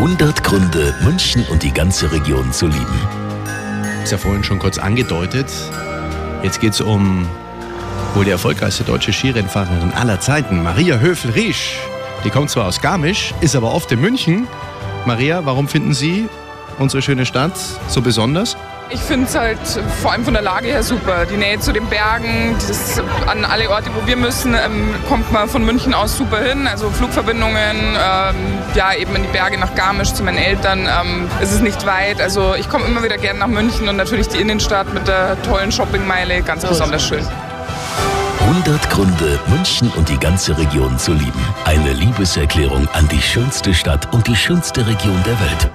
[0.00, 3.00] 100 Gründe, München und die ganze Region zu lieben.
[4.02, 5.52] Ist ja vorhin schon kurz angedeutet.
[6.42, 7.28] Jetzt geht es um
[8.14, 11.76] wohl die erfolgreichste deutsche Skirennfahrerin aller Zeiten, Maria Höfel-Riesch.
[12.24, 14.48] Die kommt zwar aus Garmisch, ist aber oft in München.
[15.04, 16.30] Maria, warum finden Sie
[16.80, 17.52] unsere schöne Stadt
[17.88, 18.56] so besonders?
[18.92, 19.58] Ich finde es halt
[20.02, 21.24] vor allem von der Lage her super.
[21.24, 25.48] Die Nähe zu den Bergen, dieses, an alle Orte, wo wir müssen, ähm, kommt man
[25.48, 26.66] von München aus super hin.
[26.66, 28.34] Also Flugverbindungen, ähm,
[28.74, 30.80] ja eben in die Berge nach Garmisch zu meinen Eltern.
[30.80, 32.20] Ähm, es ist nicht weit.
[32.20, 35.70] Also ich komme immer wieder gerne nach München und natürlich die Innenstadt mit der tollen
[35.70, 37.24] Shoppingmeile, ganz besonders schön.
[38.40, 41.44] 100 Gründe, München und die ganze Region zu lieben.
[41.64, 45.70] Eine Liebeserklärung an die schönste Stadt und die schönste Region der Welt.